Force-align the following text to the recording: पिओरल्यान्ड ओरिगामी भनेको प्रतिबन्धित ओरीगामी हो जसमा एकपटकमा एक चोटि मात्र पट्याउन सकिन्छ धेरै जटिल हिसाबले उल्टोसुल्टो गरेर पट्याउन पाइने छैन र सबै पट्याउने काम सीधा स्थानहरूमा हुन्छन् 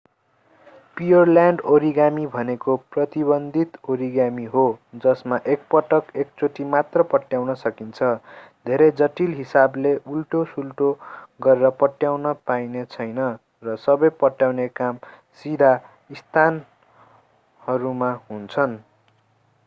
पिओरल्यान्ड 0.97 1.59
ओरिगामी 1.71 2.23
भनेको 2.29 2.75
प्रतिबन्धित 2.93 3.75
ओरीगामी 3.89 4.45
हो 4.53 4.63
जसमा 5.03 5.37
एकपटकमा 5.55 6.21
एक 6.21 6.31
चोटि 6.39 6.65
मात्र 6.71 7.05
पट्याउन 7.11 7.53
सकिन्छ 7.61 8.09
धेरै 8.65 8.87
जटिल 9.03 9.37
हिसाबले 9.41 9.93
उल्टोसुल्टो 10.13 10.89
गरेर 11.41 11.73
पट्याउन 11.83 12.33
पाइने 12.47 12.85
छैन 12.91 13.23
र 13.63 13.77
सबै 13.85 14.13
पट्याउने 14.19 14.67
काम 14.75 15.01
सीधा 15.39 15.73
स्थानहरूमा 16.15 18.13
हुन्छन् 18.25 18.77